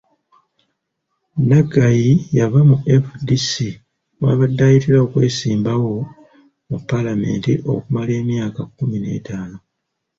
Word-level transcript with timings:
Naggayi 1.47 2.11
yava 2.37 2.59
mu 2.69 2.75
FDC, 3.03 3.51
mw'abadde 4.19 4.61
ayitira 4.67 4.97
okwesimbawo 5.05 5.93
mu 6.69 6.77
Paalamenti 6.89 7.51
okumala 7.73 8.11
emyaka 8.21 8.61
kkumi 8.67 8.97
n'etaano. 8.99 9.57